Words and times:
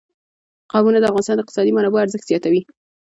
قومونه 0.71 0.97
د 0.99 1.05
افغانستان 1.09 1.35
د 1.37 1.41
اقتصادي 1.43 1.71
منابعو 1.73 2.03
ارزښت 2.05 2.25
زیاتوي. 2.29 2.61